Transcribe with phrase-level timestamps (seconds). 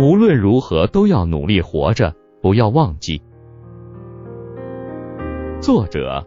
[0.00, 3.20] 无论如何都要努力活着，不要忘记。
[5.60, 6.26] 作者：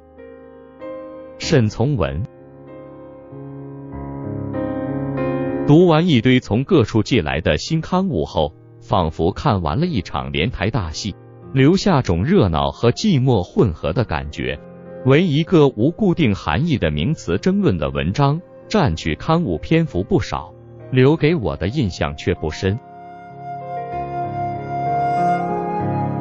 [1.40, 2.22] 沈从文。
[5.66, 11.16] 读完一堆从各处寄来的新刊物后，仿佛看完了一场连台大戏，
[11.52, 14.60] 留下种热闹和寂寞混合的感觉。
[15.08, 20.54] 为一个无固定含义的名词争论的文章，占据刊物篇幅不少，
[20.92, 22.80] 留给我的印象却不深。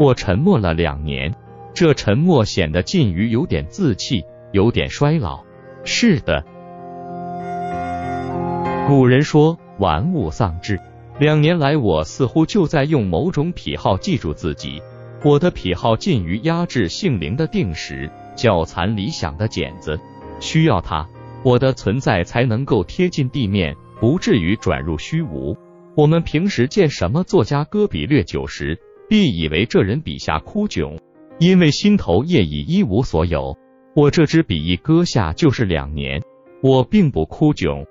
[0.02, 1.32] 我沉默了两年，
[1.72, 5.44] 这沉默显得近于有点自弃，有点衰老。
[5.84, 6.42] 是的。
[8.88, 10.80] 古人说“玩物丧志”，
[11.20, 14.82] 两年来我似乎就在用某种癖好记住自己。
[15.22, 20.00] 我的癖好近于压制性灵的定时，较残理想的茧子。
[20.40, 21.06] 需要它，
[21.44, 25.56] 我的存在才能够贴近地面，不至于转入虚无。
[25.94, 28.76] 我们平时见什么作家歌笔略酒时，
[29.12, 30.98] 必以为这人笔下枯窘，
[31.38, 33.58] 因为心头业已一无所有。
[33.94, 36.22] 我这支笔一搁下就是两年，
[36.62, 37.84] 我并不枯窘。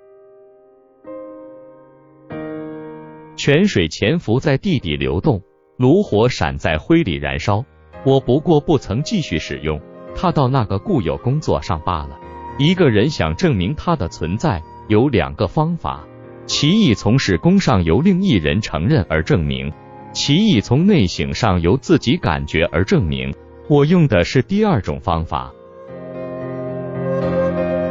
[3.36, 5.40] 泉水潜伏在地底流动，
[5.76, 7.64] 炉火闪在灰里燃烧。
[8.04, 9.80] 我不过不曾继续使用
[10.16, 12.18] 它到那个固有工作上罢了。
[12.58, 16.04] 一个人想证明他的存在，有两个方法：
[16.46, 19.70] 其一从事工上由另一人承认而证明；
[20.12, 23.34] 其意从内省上由自己感觉而证明。
[23.68, 25.52] 我用的是第二种方法。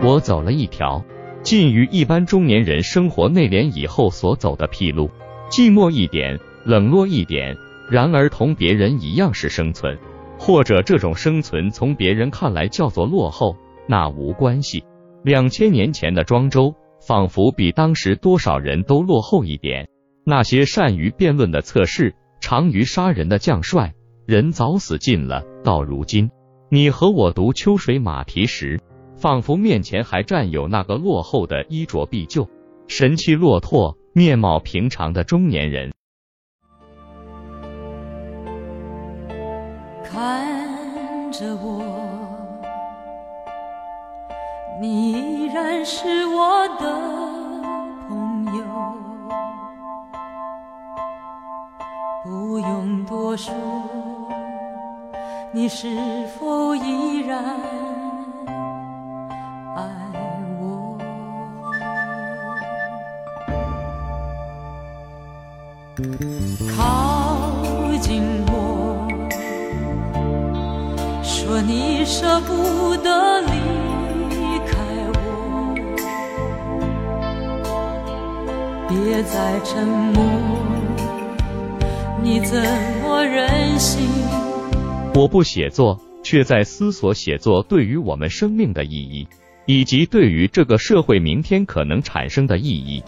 [0.03, 1.03] 我走了一条
[1.41, 5.09] 近于一般中年人生活内敛以后所走的僻路。
[5.49, 7.55] 寂寞一点，冷落一点，
[7.89, 9.97] 然而同别人一样是生存，
[10.37, 13.55] 或者这种生存从别人看来叫做落后，
[13.87, 14.83] 那无关系。
[15.23, 16.73] 两千年前的庄周，
[17.05, 19.87] 仿佛比当时多少人都落后一点。
[20.23, 23.93] 那些善于辩论的测试，长于杀人的将帅，
[24.25, 25.43] 人早死尽了。
[25.63, 26.29] 到如今，
[26.69, 28.79] 你和我读秋水马蹄时，
[29.15, 32.47] 仿佛面前还站有那个落后的衣着必旧、
[32.87, 33.97] 神气落拓。
[34.13, 35.93] 面貌平常的中年人，
[40.03, 41.81] 看着我，
[44.81, 47.20] 你依然是我的
[53.31, 53.53] 我说，
[55.53, 55.87] 你是
[56.37, 57.41] 否依然
[59.73, 59.81] 爱
[60.59, 60.97] 我？
[66.75, 67.53] 靠
[68.01, 69.07] 近我，
[71.23, 74.75] 说你舍不得离开
[75.13, 75.73] 我，
[78.89, 80.21] 别再沉默，
[82.21, 82.61] 你怎
[83.21, 84.01] 么忍心？
[85.13, 89.27] 我不写作，却在思索写作对于我们生命的意义，
[89.67, 93.03] 以及对于这个社会明天可能产生的意义。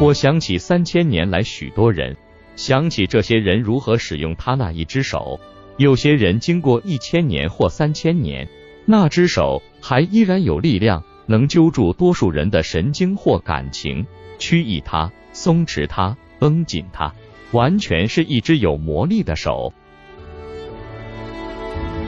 [0.00, 2.16] 我想起三千年来许多人，
[2.56, 5.38] 想起这些人如何使用他那一只手。
[5.76, 8.48] 有些人经过一千年或三千年，
[8.86, 14.04] 那只手还依然有力量，能揪住多数人的神经或感情，
[14.40, 17.14] 曲意它，松弛它，绷紧它，
[17.52, 19.72] 完全是一只有魔力的手。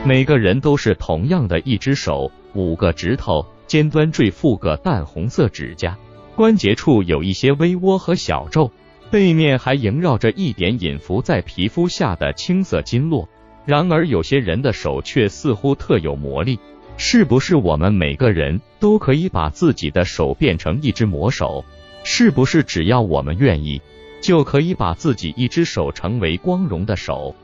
[0.05, 5.97] 每个人都是同样的一只手，五个指头，尖端缀附个淡红色指甲。
[6.35, 8.71] 关节处有一些微窝和小皱，
[9.11, 13.29] 背面还萦绕着一点隐伏在皮肤下的青色筋络。
[13.67, 16.59] 然而，有些人的手却似乎特有魔力。
[16.97, 21.65] 是不是我们每个人都可以把自己的手变成一只魔手？
[22.05, 23.83] 是不是只要我们愿意，
[24.21, 27.35] 就可以把自己一只手成为光荣的手？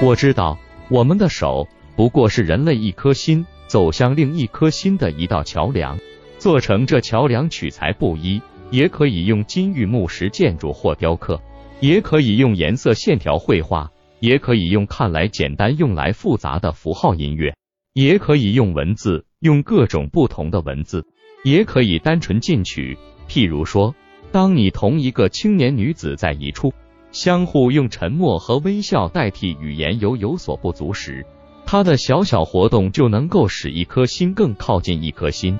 [0.00, 1.66] 我知道，我们的手
[1.96, 3.46] 不过是人类一颗心。
[3.66, 5.98] 走向另一颗心的一道桥梁，
[6.38, 8.40] 做成这桥梁取材不一，
[8.70, 11.38] 也可以用金玉木石建筑或雕刻，
[11.78, 13.90] 也可以用颜色线条绘画，
[14.20, 17.54] 也可以用看来简单用来复杂的符号音乐，
[17.92, 21.04] 也可以用文字，用各种不同的文字，
[21.44, 22.96] 也可以单纯进取。
[23.28, 23.94] 譬如说，
[24.32, 26.72] 当你同一个青年女子在一处，
[27.12, 31.24] 相互用沉默和微笑代替语言，有有所不足时。
[31.66, 35.58] 她的小小活动就能够使一颗心更靠近一颗心。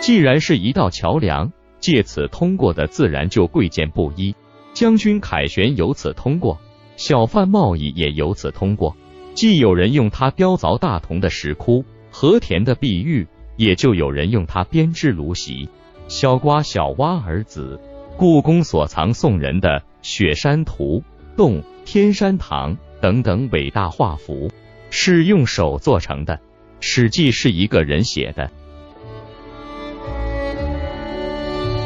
[0.00, 4.34] 既然是一道桥梁，借此通过的自然就贵贱不一。
[4.72, 6.58] 将军凯旋由此通过，
[6.96, 8.96] 小贩贸易也由此通过。
[9.34, 13.26] 既有人用它雕凿大同的石窟、和田的碧玉，
[13.60, 15.68] 也就有人用它编织芦席。
[16.08, 17.78] 小瓜、小蛙儿子，
[18.16, 21.04] 故宫所藏宋人的《雪山图》
[21.36, 24.50] 《洞天山堂》等等伟大画幅，
[24.88, 26.36] 是用手做成的。
[26.80, 28.50] 《史记》是一个人写的，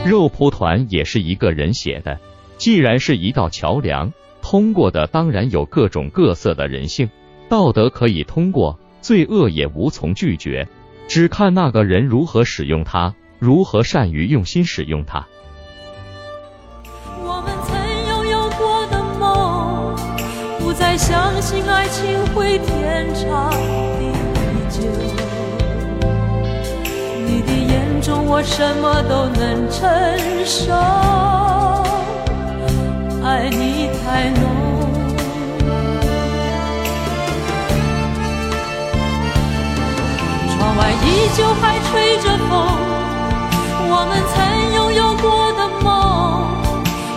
[0.07, 2.21] 肉蒲团也是一个人写的。
[2.57, 7.11] 既然是一道桥梁，通过的当然有各种各色的人性，
[7.49, 10.69] 道德可以通过，罪恶也无从拒绝，
[11.15, 13.15] 只看那个人如何使用它。
[13.39, 15.25] 如何善于用心使用它？
[17.23, 17.79] 我们曾
[18.09, 19.95] 拥有过的梦，
[20.59, 24.11] 不再相信爱情会天长地
[24.69, 24.91] 久。
[27.25, 29.87] 你的眼中我什么都能承
[30.45, 30.75] 受，
[44.05, 46.45] 我们曾拥有过的梦，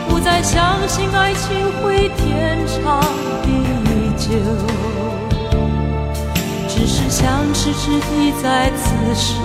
[0.07, 3.01] 不再相信爱情会天长
[3.43, 3.51] 地
[4.15, 4.29] 久，
[6.69, 9.41] 只是相识之地在此守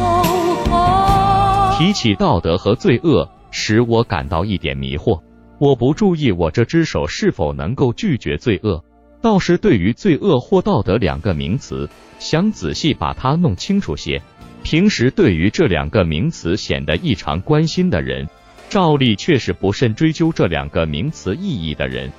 [0.70, 1.76] 候。
[1.76, 5.20] 提起道德和罪恶，使我感到一点迷惑。
[5.58, 8.84] 我不注意我这只手是否能够拒绝罪恶，
[9.20, 11.90] 倒是对于罪恶或道德两个名词，
[12.20, 14.22] 想仔细把它弄清楚些。
[14.62, 18.28] 平时对于这两个名词显得异常关心的人，
[18.68, 22.10] 照例却是不甚追究这两个名词意义的人。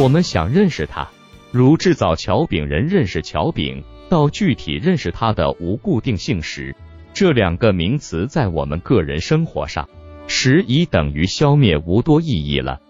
[0.00, 1.08] 我们想认识他，
[1.52, 6.74] 如制造桥柄人认识桥柄，到具体认识它的无固定性时，
[7.12, 9.88] 这两个名词在我们个人生活上，
[10.26, 12.80] 时已等于消灭无多意义了。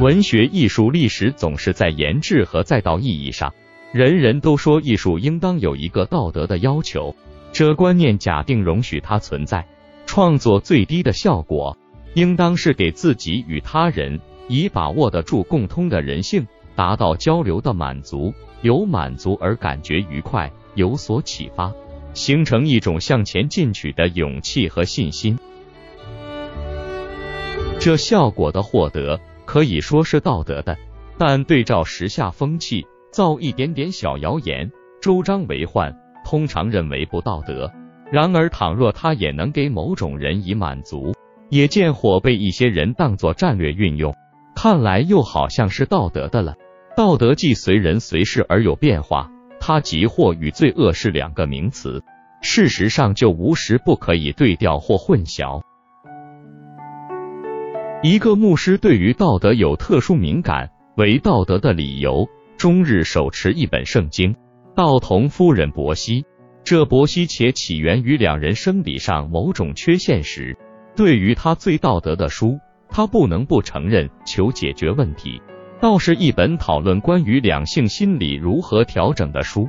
[0.00, 3.52] 文学、艺术、历史总是在研制和再造意义上。
[3.92, 7.14] 人人都说艺术应当有一个道德的要求，
[7.52, 9.66] 这观念假定容许它存在。
[10.04, 11.76] 创作最低的效果，
[12.14, 18.32] 应当是给自己与他人以把握得住共通的人性，达到交流的满足，
[18.62, 21.72] 有满足而感觉愉快，有所启发，
[22.14, 25.38] 形成一种向前进取的勇气和信心。
[27.78, 30.76] 这效果的获得可以说是道德的，
[31.18, 32.86] 但对照时下风气。
[33.10, 34.70] 造一点点小谣言，
[35.00, 37.70] 周章为患，通常认为不道德。
[38.10, 41.14] 然而，倘若他也能给某种人以满足，
[41.50, 44.14] 也见或被一些人当作战略运用，
[44.54, 46.54] 看来又好像是道德的了。
[46.96, 52.02] 道德既随人随事而有变化，它即或与罪恶是两个名词，
[52.42, 55.62] 事实上就无时不可以对调或混淆。
[58.02, 62.28] 一个牧师对于道德有特殊敏感，为道德的理由。
[62.58, 64.34] 终日手持一本圣经，
[64.74, 66.24] 道同夫人伯希。
[66.64, 70.58] 这伯希且起源于两人生理上某种缺陷时，
[70.96, 72.58] 对于他最道德的书，
[72.88, 75.40] 他不能不承认，求解决问题，
[75.80, 79.68] 倒是一本讨论关于两性心理如何调整的书。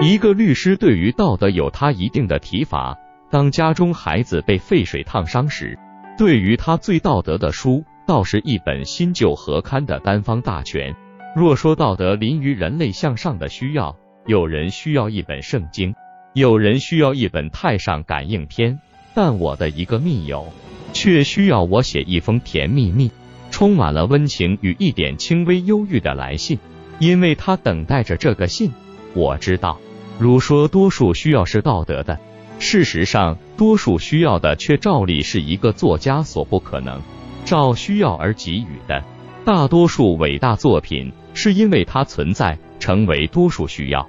[0.00, 2.98] 一个律师对于道德有他一定的提法。
[3.34, 5.76] 当家中孩子被沸水烫伤时，
[6.16, 10.94] 对于他最道德的书，倒是一本新旧合刊的单方大全。
[11.34, 15.96] 若说道德临于人类向上的需要，有人需要一本圣经，
[16.32, 18.78] 有人需要一本太上感应篇，
[19.14, 20.46] 但我的一个密友
[20.92, 23.10] 却需要我写一封甜蜜蜜、
[23.50, 26.60] 充满了温情与一点轻微忧郁的来信，
[27.00, 28.70] 因为他等待着这个信。
[29.12, 29.80] 我知道，
[30.20, 32.16] 如说多数需要是道德的。
[32.64, 36.98] 事实上，多数需要的却照例是一个作家所不可能
[37.44, 39.04] 照需要而给予的。
[39.44, 44.08] 大多数伟大作品是因为它存在，成为多数需要，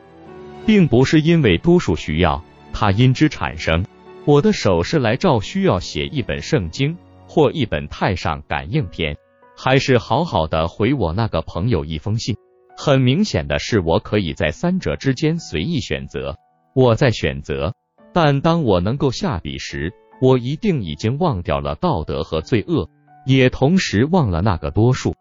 [0.66, 3.86] 并不是因为多数需要它因之产生。
[4.24, 6.98] 我的手是来照需要写一本圣经
[7.28, 9.18] 或一本太上感应篇，
[9.58, 12.38] 还是好好的回我那个朋友一封信？
[12.78, 16.38] 很明显的是，我可以在三者之间随意选择。
[16.74, 17.74] 我在选择。
[18.16, 19.92] 但当我能够下笔时，
[20.22, 22.90] 我一定已经忘掉了道德和罪恶，
[23.26, 25.14] 也同时忘了那个多数。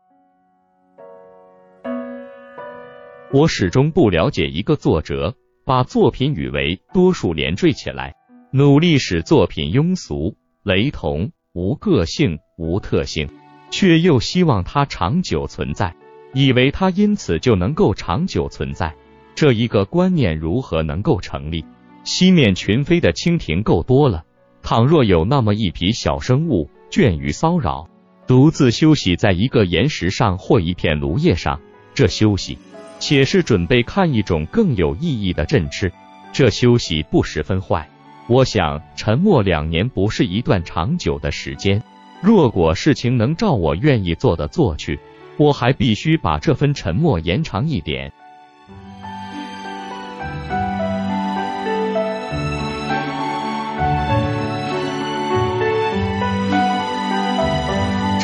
[3.32, 5.34] 我始终不了解一个作者
[5.64, 8.14] 把作品与为多数连缀起来，
[8.52, 13.28] 努力使作品庸俗、雷同、无个性、无特性，
[13.72, 15.96] 却又希望它长久存在，
[16.32, 18.94] 以为它因此就能够长久存在。
[19.34, 21.64] 这一个观念如何能够成立？
[22.04, 24.24] 西面群飞的蜻蜓够多了，
[24.62, 27.88] 倘若有那么一匹小生物倦于骚扰，
[28.26, 31.58] 独自休息在一个岩石上或一片芦叶上。
[31.94, 32.58] 这休息，
[32.98, 35.90] 且是准备看一种更有意义的振翅。
[36.30, 37.88] 这休息不十分坏。
[38.28, 41.82] 我想，沉默两年不是一段长久的时间。
[42.20, 44.98] 若果事情能照我愿意做的做去，
[45.38, 48.12] 我还必须把这份沉默延长一点。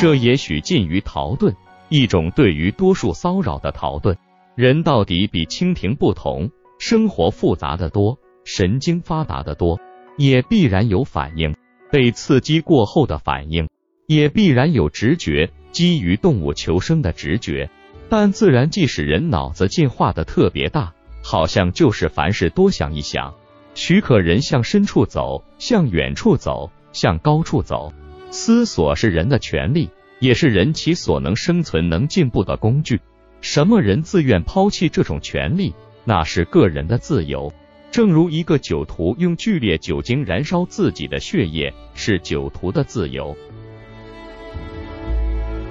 [0.01, 1.53] 这也许近于逃遁，
[1.87, 4.15] 一种对于多数骚扰的逃遁。
[4.55, 9.79] 人到底比蜻蜓不同，生活复杂的多，神经发达的多，
[10.17, 11.55] 也必然有反应。
[11.91, 13.69] 被刺激过后的反应，
[14.07, 17.69] 也必然有直觉，基于动物求生的直觉。
[18.09, 23.35] 但自然即使人脑子进化的特别大，好像就是凡事多想一想，
[23.75, 27.93] 许可人向深处走，向远处走，向高处走。
[28.31, 32.99] 思索是人的权利，也是人其所能生存、能进步的工具。
[33.41, 35.73] 什么人自愿抛弃这种权利，
[36.05, 37.51] 那是个人的自由。
[37.91, 43.35] 正如一个酒徒用剧烈酒精燃烧自己的血液，是酒徒的自由。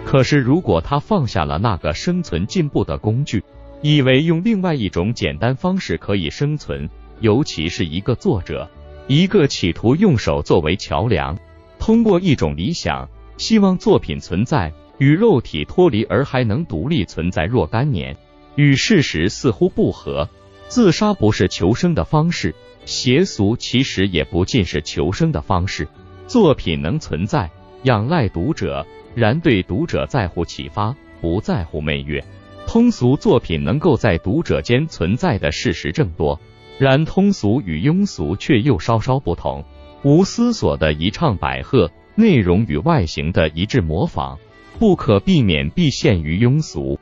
[0.05, 3.43] 可是，如果他放下了那个生存进步的工具，
[3.81, 6.91] 以为用另外一种简单方式可以生存，
[7.21, 8.69] 尤其是一个作者，
[9.07, 11.39] 一个企图用手作为桥梁。
[11.81, 13.09] 通过一种理想，
[13.39, 18.17] 希望作品存在与肉体脱离而还能独立存在若干年，
[18.55, 20.29] 与事实似乎不合。
[20.69, 25.89] 自杀不是求生的方式，邪俗其实也不尽是求生的方式。
[26.29, 27.51] 作品能存在，
[27.85, 32.23] 仰赖读者，然对读者在乎启发，不在乎媚悦。
[32.67, 36.39] 通俗作品能够在读者间存在的事实正多，
[36.79, 39.65] 然通俗与庸俗却又稍稍不同。
[40.03, 44.39] 无思索的一唱百和，内容与外形的一致模仿，
[44.79, 46.99] 不可避免必陷于庸俗。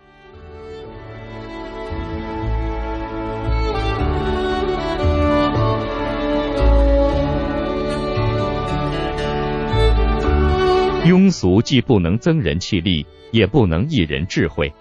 [11.05, 14.73] 庸俗既不能增人气力，也不能益人智慧。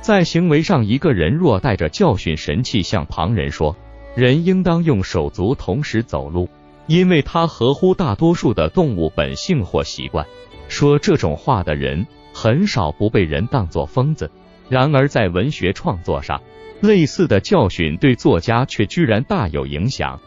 [0.00, 3.76] 在行为上，一个人若带着教训神气向旁人说，
[4.16, 6.48] 人应当用手足同时走路。
[6.86, 10.26] 因为他合乎大多数的动物本性或习惯，
[10.68, 14.30] 说这种话的人很少不被人当作疯子。
[14.68, 16.40] 然而在文学创作上，
[16.80, 20.18] 类似的教训对作家却居然大有影响。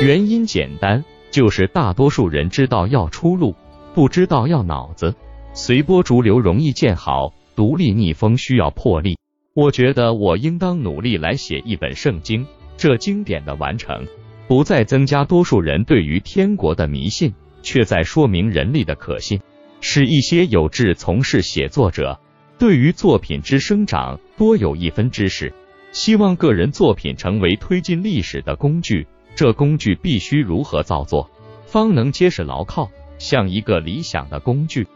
[0.00, 3.54] 原因简单，就是大多数人知道要出路，
[3.94, 5.14] 不知道要脑子。
[5.54, 9.18] 随波逐流容易见好，独立逆风需要魄力。
[9.54, 12.46] 我觉得我应当努力来写一本圣经。
[12.76, 14.06] 这经典的完成，
[14.48, 19.40] 不再增加多数人对于天国的迷信，却在说明人力的可信，
[19.80, 22.18] 使一些有志从事写作者
[22.58, 25.52] 对于作品之生长多有一分知识。
[25.92, 31.30] 希望个人作品成为推进历史的工具，这工具必须如何造作，
[31.66, 34.86] 方能结实牢靠，像一个理想的工具。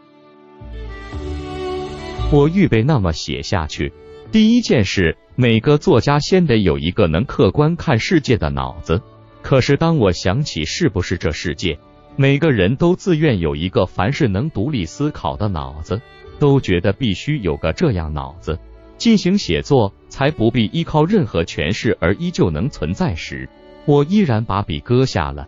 [2.31, 3.93] 我预备那么写下去。
[4.29, 9.01] 第一件事，每个作家先得有一个能客观看世界的脑子。
[9.41, 11.79] 可是当我想起是不是这世界，
[12.17, 16.01] 每个人都自愿有一个凡事能独立思考的脑子，
[16.39, 18.59] 都觉得必须有个这样脑子
[18.97, 23.47] 进行写作，才不必依靠任何权势而依旧能存在时，
[23.85, 25.47] 我依然把笔搁下了。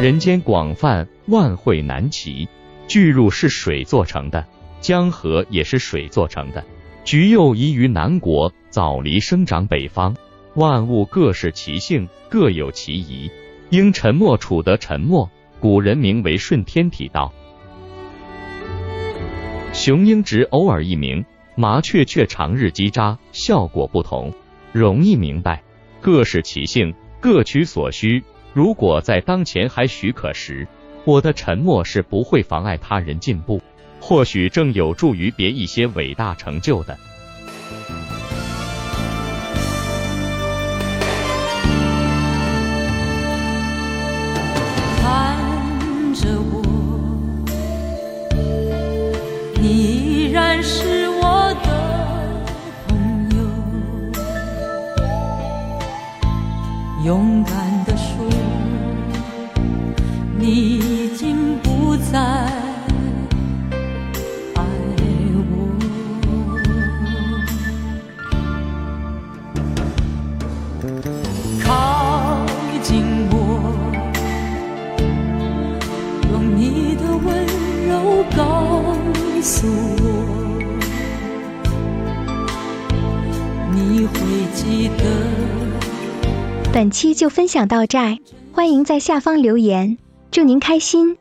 [0.00, 2.48] 人间广泛，万卉难齐，
[2.88, 4.44] 巨入是水做成的。
[4.80, 6.64] 江河也是水做成的，
[7.04, 10.16] 橘柚宜于南国，枣梨生长北方。
[10.54, 13.30] 万物各是其性，各有其宜。
[13.70, 15.30] 应沉默处得沉默，
[15.60, 17.32] 古人名为顺天体道。
[19.72, 24.32] 雄鹰只偶尔一鸣，麻雀却长日叽喳，效果不同，
[24.72, 25.62] 容易明白。
[26.00, 28.24] 各是其性，各取所需。
[28.54, 30.66] 如果在当前还许可时，
[31.04, 33.60] 我的沉默是不会妨碍他人进步。
[34.08, 36.98] 或许正有助于别一些伟大成就的。
[86.88, 87.98] 本期就分享到这，
[88.50, 89.98] 欢迎在下方留言，
[90.30, 91.18] 祝您开心。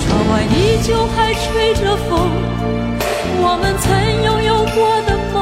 [0.00, 2.18] 窗外依旧还吹着风，
[3.38, 3.86] 我们曾
[4.24, 5.38] 拥有过的梦，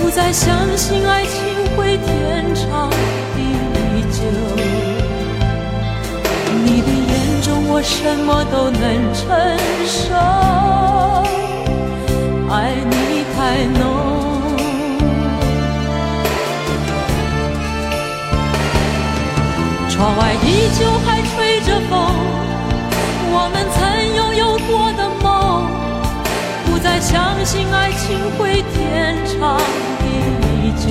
[0.00, 1.42] 不再相信爱情
[1.76, 2.88] 会天长
[3.34, 3.38] 地
[4.12, 4.22] 久。
[6.62, 9.26] 你的眼中我什么都能承
[9.84, 10.14] 受，
[12.52, 13.80] 爱你太浓。
[19.88, 21.90] 窗外依旧还吹着风。
[23.32, 23.78] 我们曾
[24.16, 25.24] 拥有过的梦，
[26.66, 29.56] 不再相信爱情会天长
[30.00, 30.90] 地久，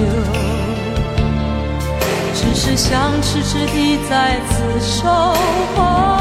[2.34, 5.10] 只是想痴痴地再次守
[5.76, 6.19] 候，